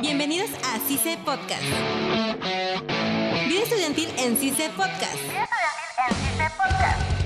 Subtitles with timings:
[0.00, 1.62] Bienvenidos a CICE Podcast.
[3.48, 5.18] Vida estudiantil en CICE Podcast.
[5.18, 7.23] Vida estudiantil en CICE Podcast.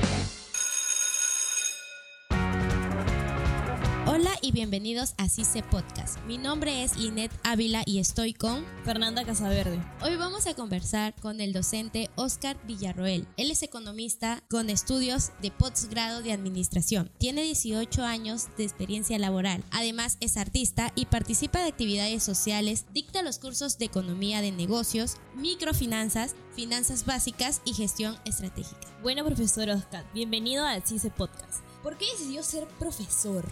[4.18, 6.18] Hola y bienvenidos a CICE Podcast.
[6.26, 9.80] Mi nombre es Linet Ávila y estoy con Fernanda Casaverde.
[10.02, 13.28] Hoy vamos a conversar con el docente Oscar Villarroel.
[13.36, 17.12] Él es economista con estudios de postgrado de administración.
[17.18, 19.62] Tiene 18 años de experiencia laboral.
[19.70, 25.18] Además es artista y participa de actividades sociales, dicta los cursos de economía de negocios,
[25.36, 28.80] microfinanzas, finanzas básicas y gestión estratégica.
[29.00, 31.62] Bueno, profesor Oscar, bienvenido a CICE Podcast.
[31.84, 33.44] ¿Por qué decidió ser profesor?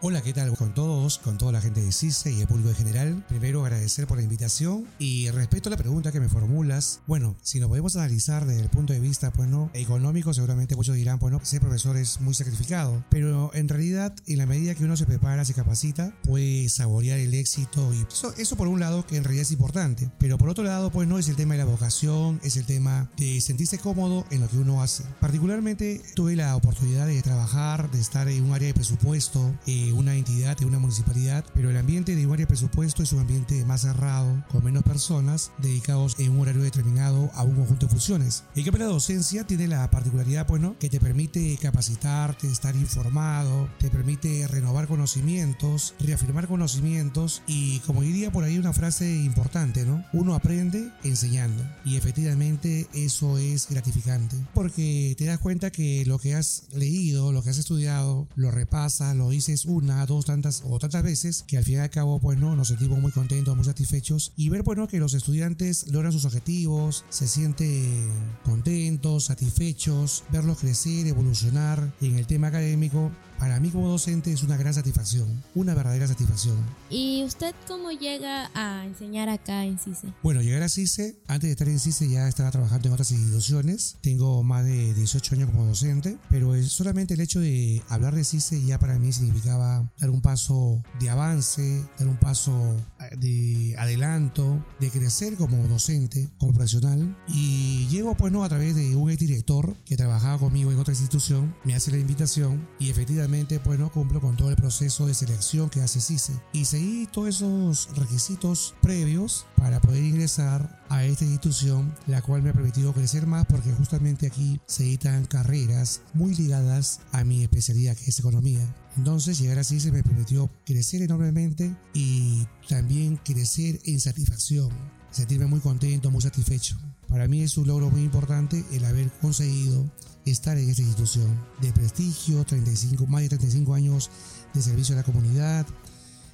[0.00, 2.76] Hola, ¿qué tal con todos, con toda la gente de CICE y el público en
[2.76, 3.24] general?
[3.28, 7.58] Primero agradecer por la invitación y respecto a la pregunta que me formulas, bueno, si
[7.58, 11.32] nos podemos analizar desde el punto de vista, pues no, económico, seguramente muchos dirán, pues
[11.32, 15.04] no, ser profesor es muy sacrificado, pero en realidad, en la medida que uno se
[15.04, 19.24] prepara, se capacita, puede saborear el éxito y eso, eso por un lado que en
[19.24, 22.38] realidad es importante, pero por otro lado, pues no, es el tema de la vocación,
[22.44, 25.02] es el tema de sentirse cómodo en lo que uno hace.
[25.18, 30.14] Particularmente tuve la oportunidad de trabajar, de estar en un área de presupuesto, eh, una
[30.14, 33.64] entidad, de una municipalidad, pero el ambiente de un área de presupuesto es un ambiente
[33.64, 38.44] más cerrado, con menos personas, dedicados en un horario determinado a un conjunto de funciones.
[38.54, 43.90] El cambio la docencia tiene la particularidad, bueno, que te permite capacitarte, estar informado, te
[43.90, 50.04] permite renovar conocimientos, reafirmar conocimientos y, como diría por ahí una frase importante, ¿no?
[50.12, 56.34] Uno aprende enseñando y efectivamente eso es gratificante porque te das cuenta que lo que
[56.34, 61.02] has leído, lo que has estudiado, lo repasas, lo dices una, dos, tantas o tantas
[61.02, 64.32] veces que al fin y al cabo pues no, nos sentimos muy contentos, muy satisfechos
[64.36, 68.10] y ver pues no que los estudiantes logran sus objetivos, se sienten
[68.44, 74.56] contentos, satisfechos, verlos crecer, evolucionar en el tema académico para mí como docente es una
[74.56, 76.56] gran satisfacción, una verdadera satisfacción.
[76.90, 80.12] ¿Y usted cómo llega a enseñar acá en CICE?
[80.22, 83.96] Bueno, llegar a CICE, antes de estar en CICE ya estaba trabajando en otras instituciones,
[84.00, 88.24] tengo más de 18 años como docente, pero es solamente el hecho de hablar de
[88.24, 92.76] CICE ya para mí significaba dar un paso de avance, dar un paso
[93.16, 97.16] de adelanto, de crecer como docente, como profesional.
[97.28, 101.54] Y llego pues no a través de un director que trabajaba conmigo en otra institución,
[101.64, 105.70] me hace la invitación y efectivamente pues no cumplo con todo el proceso de selección
[105.70, 111.94] que hace CICE y seguí todos esos requisitos previos para poder ingresar a esta institución,
[112.06, 117.00] la cual me ha permitido crecer más porque justamente aquí se editan carreras muy ligadas
[117.12, 118.66] a mi especialidad que es economía.
[118.98, 124.70] Entonces llegar a CICE me permitió crecer enormemente y también crecer en satisfacción,
[125.12, 126.76] sentirme muy contento, muy satisfecho.
[127.08, 129.88] Para mí es un logro muy importante el haber conseguido
[130.26, 131.28] estar en esta institución
[131.60, 134.10] de prestigio, 35, más de 35 años
[134.52, 135.64] de servicio a la comunidad,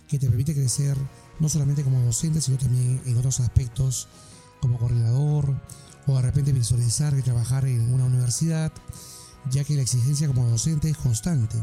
[0.08, 0.96] que te permite crecer
[1.40, 4.08] no solamente como docente, sino también en otros aspectos
[4.62, 5.54] como coordinador
[6.06, 8.72] o de repente visualizar y trabajar en una universidad,
[9.50, 11.58] ya que la exigencia como docente es constante.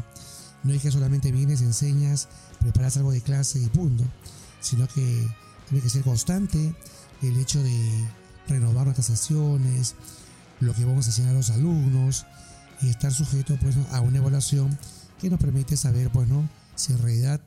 [0.64, 2.28] No es que solamente vienes, enseñas,
[2.60, 4.04] preparas algo de clase y punto,
[4.60, 5.26] sino que
[5.68, 6.74] tiene que ser constante
[7.22, 8.06] el hecho de
[8.48, 9.94] renovar nuestras sesiones,
[10.60, 12.26] lo que vamos a enseñar a los alumnos
[12.80, 14.78] y estar sujeto pues, a una evaluación
[15.20, 16.28] que nos permite saber pues,
[16.74, 17.40] si en realidad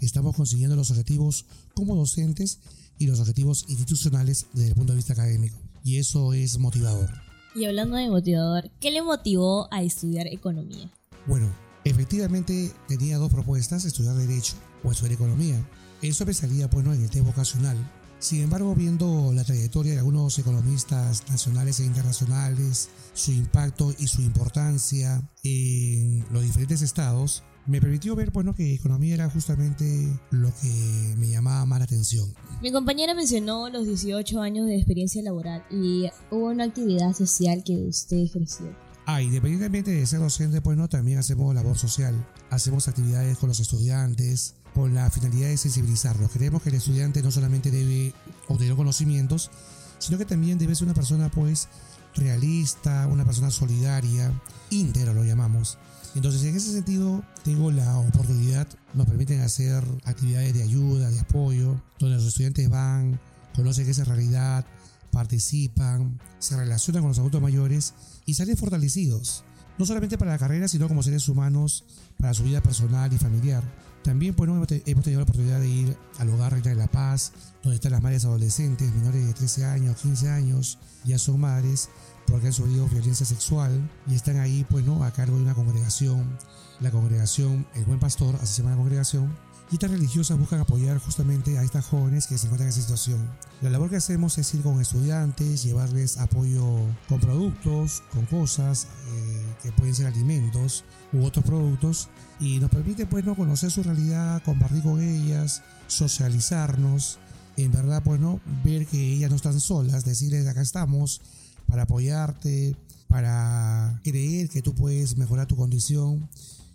[0.00, 2.60] estamos consiguiendo los objetivos como docentes
[2.98, 5.56] y los objetivos institucionales desde el punto de vista académico.
[5.84, 7.10] Y eso es motivador.
[7.54, 10.90] Y hablando de motivador, ¿qué le motivó a estudiar economía?
[11.26, 11.50] Bueno,
[11.84, 15.64] efectivamente tenía dos propuestas, estudiar derecho o estudiar economía.
[16.02, 17.76] Eso me salía bueno, en el tema vocacional,
[18.20, 24.20] sin embargo, viendo la trayectoria de algunos economistas nacionales e internacionales, su impacto y su
[24.20, 31.14] importancia en los diferentes estados, me permitió ver bueno, que economía era justamente lo que
[31.16, 32.28] me llamaba más la atención.
[32.60, 37.86] Mi compañera mencionó los 18 años de experiencia laboral y hubo una actividad social que
[37.88, 38.66] usted ejerció.
[39.06, 42.14] Ah, independientemente de ser docente, pues no, también hacemos labor social.
[42.50, 46.30] Hacemos actividades con los estudiantes, con la finalidad de sensibilizarlos.
[46.30, 48.14] Creemos que el estudiante no solamente debe
[48.48, 49.50] obtener conocimientos,
[49.98, 51.68] sino que también debe ser una persona pues
[52.14, 54.32] realista, una persona solidaria,
[54.70, 55.78] íntegra lo llamamos.
[56.14, 61.80] Entonces en ese sentido tengo la oportunidad, nos permiten hacer actividades de ayuda, de apoyo,
[61.98, 63.20] donde los estudiantes van,
[63.54, 64.64] conocen esa realidad,
[65.10, 67.94] participan, se relacionan con los adultos mayores
[68.26, 69.44] y salen fortalecidos,
[69.78, 71.84] no solamente para la carrera, sino como seres humanos,
[72.18, 73.62] para su vida personal y familiar.
[74.02, 74.66] También bueno, hemos
[75.04, 78.24] tenido la oportunidad de ir al hogar Reina de la Paz, donde están las madres
[78.24, 81.90] adolescentes, menores de 13 años, 15 años, ya son madres
[82.26, 85.04] porque han sufrido violencia sexual y están ahí pues, ¿no?
[85.04, 86.38] a cargo de una congregación,
[86.80, 89.36] la congregación El Buen Pastor, así se llama la congregación,
[89.70, 93.30] Y estas religiosas buscan apoyar justamente a estas jóvenes que se encuentran en esa situación.
[93.62, 96.64] La labor que hacemos es ir con estudiantes, llevarles apoyo
[97.08, 102.08] con productos, con cosas eh, que pueden ser alimentos u otros productos
[102.40, 107.20] y nos permite pues no conocer su realidad, compartir con ellas, socializarnos,
[107.56, 111.20] en verdad pues no ver que ellas no están solas, decirles acá estamos
[111.68, 112.74] para apoyarte,
[113.06, 116.28] para creer que tú puedes mejorar tu condición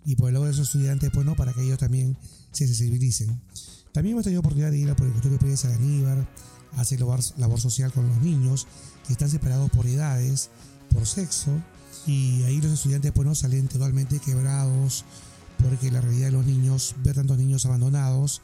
[0.06, 2.18] y por el lado de esos estudiantes pues no para que ellos también
[2.52, 3.42] se sensibilicen.
[3.92, 6.28] También hemos tenido oportunidad de ir a Policultorio Pérez de Aníbar,
[6.74, 8.68] a hacer labor, labor social con los niños
[9.08, 10.50] que están separados por edades,
[10.94, 11.52] por sexo,
[12.06, 15.06] y ahí los estudiantes pues no salen totalmente quebrados,
[15.64, 18.42] porque la realidad de los niños, ver tantos niños abandonados,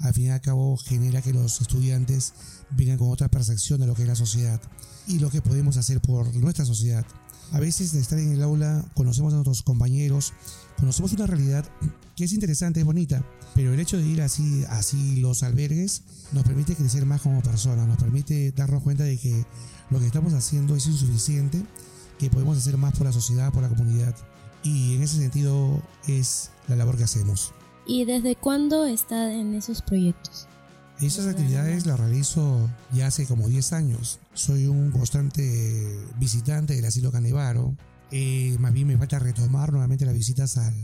[0.00, 2.32] al fin y al cabo genera que los estudiantes
[2.70, 4.60] vengan con otra percepción de lo que es la sociedad
[5.06, 7.04] y lo que podemos hacer por nuestra sociedad.
[7.50, 10.34] A veces de estar en el aula conocemos a nuestros compañeros,
[10.76, 11.64] conocemos una realidad
[12.14, 13.24] que es interesante, es bonita,
[13.54, 16.02] pero el hecho de ir así, así los albergues
[16.32, 19.46] nos permite crecer más como personas, nos permite darnos cuenta de que
[19.90, 21.64] lo que estamos haciendo es insuficiente,
[22.18, 24.14] que podemos hacer más por la sociedad, por la comunidad.
[24.62, 27.54] Y en ese sentido es la labor que hacemos.
[27.88, 30.46] ¿Y desde cuándo está en esos proyectos?
[31.00, 34.18] Esas actividades las realizo ya hace como 10 años.
[34.34, 37.74] Soy un constante visitante del asilo Canevaro.
[38.10, 40.74] Eh, más bien me falta retomar nuevamente las visitas al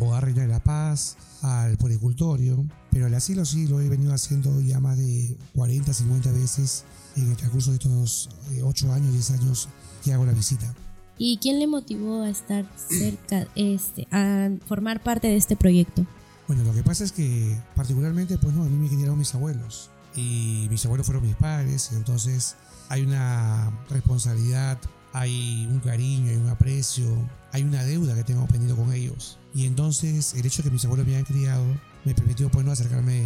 [0.00, 4.58] Hogar Reina de la Paz, al Policultorio, pero el asilo sí lo he venido haciendo
[4.62, 6.84] ya más de 40, 50 veces
[7.16, 8.30] en el transcurso de estos
[8.62, 9.68] 8 años, 10 años
[10.02, 10.74] que hago la visita.
[11.18, 16.06] ¿Y quién le motivó a estar cerca, este, a formar parte de este proyecto?
[16.46, 19.90] Bueno, lo que pasa es que particularmente, pues no, a mí me criaron mis abuelos
[20.14, 22.56] y mis abuelos fueron mis padres y entonces
[22.88, 24.78] hay una responsabilidad,
[25.12, 27.06] hay un cariño, hay un aprecio,
[27.52, 29.38] hay una deuda que tengo pendiente con ellos.
[29.54, 31.64] Y entonces el hecho de que mis abuelos me hayan criado
[32.04, 33.22] me permitió pues no acercarme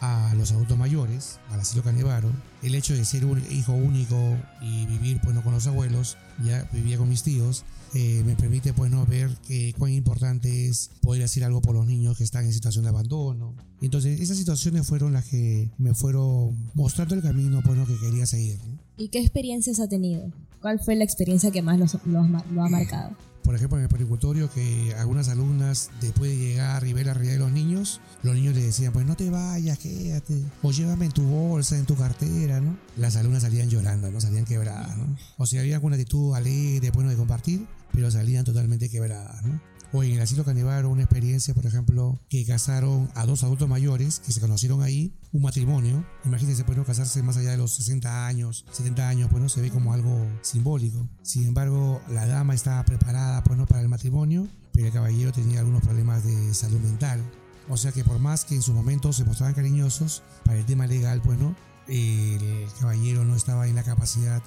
[0.00, 2.30] a los adultos mayores, al asilo Canevaro.
[2.62, 4.16] El hecho de ser un hijo único
[4.60, 7.64] y vivir pues no con los abuelos, ya vivía con mis tíos,
[7.94, 11.86] eh, me permite pues no ver que cuán importante es poder hacer algo por los
[11.86, 13.54] niños que están en situación de abandono.
[13.80, 18.26] Entonces esas situaciones fueron las que me fueron mostrando el camino pues no que quería
[18.26, 18.58] seguir.
[18.96, 20.32] ¿Y qué experiencias ha tenido?
[20.60, 21.84] ¿Cuál fue la experiencia que más lo,
[22.20, 23.16] ha- lo ha marcado?
[23.42, 27.34] Por ejemplo, en el pericultorio, que algunas alumnas, después de llegar y ver la realidad
[27.34, 31.12] de los niños, los niños les decían, pues no te vayas, quédate, o llévame en
[31.12, 32.76] tu bolsa, en tu cartera, ¿no?
[32.96, 34.20] Las alumnas salían llorando, ¿no?
[34.20, 35.16] Salían quebradas, ¿no?
[35.38, 39.60] O sea, había alguna actitud alegre, bueno, de compartir, pero salían totalmente quebradas, ¿no?
[39.94, 44.20] O en el asilo Canevaro, una experiencia, por ejemplo, que casaron a dos adultos mayores
[44.20, 46.02] que se conocieron ahí, un matrimonio.
[46.24, 49.60] Imagínense, pues no casarse más allá de los 60 años, 70 años, pues no se
[49.60, 51.06] ve como algo simbólico.
[51.22, 55.60] Sin embargo, la dama estaba preparada, pues no para el matrimonio, pero el caballero tenía
[55.60, 57.20] algunos problemas de salud mental.
[57.68, 60.86] O sea que por más que en su momento se mostraban cariñosos, para el tema
[60.86, 61.54] legal, pues no,
[61.86, 64.42] el caballero no estaba en la capacidad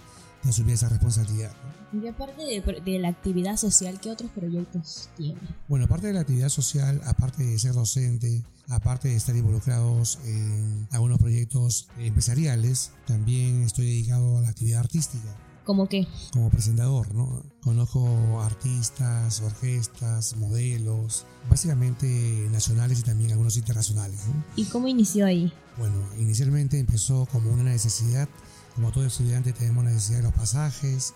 [0.46, 1.52] de asumir esa responsabilidad.
[1.92, 2.02] ¿no?
[2.02, 5.40] Y aparte de, de la actividad social, ¿qué otros proyectos tiene?
[5.68, 10.88] Bueno, aparte de la actividad social, aparte de ser docente, aparte de estar involucrados en
[10.92, 16.08] algunos proyectos empresariales, también estoy dedicado a la actividad artística ¿Cómo qué?
[16.32, 17.44] como presentador, ¿no?
[17.64, 24.44] Conozco artistas, orquestas, modelos, básicamente nacionales y también algunos internacionales, ¿no?
[24.56, 25.52] ¿Y cómo inició ahí?
[25.78, 28.30] Bueno, inicialmente empezó como una necesidad,
[28.76, 31.14] como todo estudiante tenemos necesidad de los pasajes,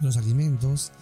[0.00, 0.92] de los alimentos,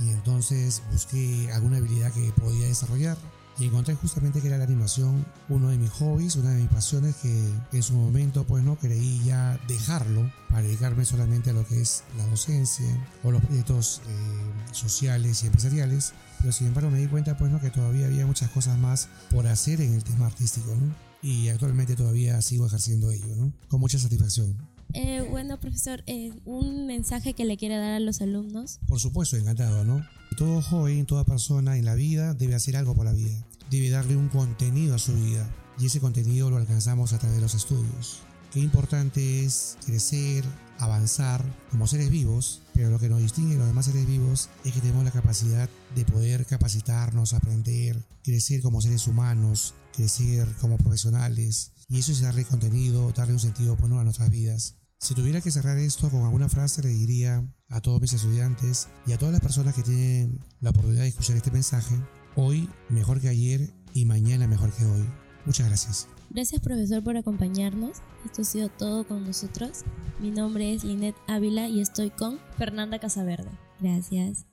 [0.00, 3.16] y entonces busqué alguna habilidad que podía desarrollar
[3.58, 7.16] y encontré justamente que era la animación uno de mis hobbies, una de mis pasiones
[7.16, 11.80] que en su momento pues no creí ya dejarlo para dedicarme solamente a lo que
[11.80, 12.86] es la docencia
[13.24, 17.60] o los proyectos eh, sociales y empresariales, pero sin embargo me di cuenta pues no
[17.60, 20.94] que todavía había muchas cosas más por hacer en el tema artístico, ¿no?
[21.20, 23.52] Y actualmente todavía sigo ejerciendo ello, ¿no?
[23.68, 24.56] Con mucha satisfacción.
[24.94, 28.80] Eh, bueno, profesor, eh, un mensaje que le quiere dar a los alumnos.
[28.88, 30.06] Por supuesto, encantado, ¿no?
[30.36, 33.44] Todo joven, toda persona en la vida debe hacer algo por la vida.
[33.70, 35.48] Debe darle un contenido a su vida.
[35.78, 38.20] Y ese contenido lo alcanzamos a través de los estudios.
[38.52, 40.42] Qué importante es crecer,
[40.78, 44.72] avanzar como seres vivos, pero lo que nos distingue de los demás seres vivos es
[44.72, 51.72] que tenemos la capacidad de poder capacitarnos, aprender, crecer como seres humanos, crecer como profesionales.
[51.88, 54.76] Y eso es darle contenido, darle un sentido bueno a nuestras vidas.
[54.98, 59.12] Si tuviera que cerrar esto con alguna frase, le diría a todos mis estudiantes y
[59.12, 61.94] a todas las personas que tienen la oportunidad de escuchar este mensaje,
[62.36, 65.08] hoy mejor que ayer y mañana mejor que hoy.
[65.46, 66.08] Muchas gracias.
[66.30, 67.98] Gracias, profesor, por acompañarnos.
[68.26, 69.84] Esto ha sido todo con nosotros.
[70.20, 73.50] Mi nombre es Linet Ávila y estoy con Fernanda Casaverde.
[73.80, 74.47] Gracias.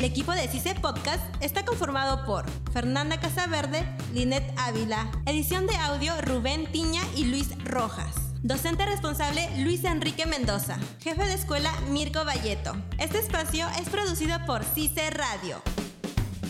[0.00, 6.18] El equipo de CICE Podcast está conformado por Fernanda Casaverde, Linet Ávila, edición de audio
[6.22, 8.14] Rubén Tiña y Luis Rojas.
[8.42, 10.78] Docente responsable Luis Enrique Mendoza.
[11.00, 12.74] Jefe de escuela Mirko Valleto.
[12.96, 15.60] Este espacio es producido por CICE Radio.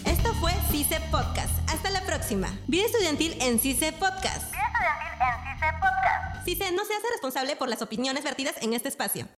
[0.05, 1.51] Esto fue CICE Podcast.
[1.69, 2.57] Hasta la próxima.
[2.69, 4.53] Vida estudiantil en CICE Podcast.
[4.53, 6.45] Vida estudiantil en CICE Podcast.
[6.45, 9.27] CICE no se hace responsable por las opiniones vertidas en este espacio.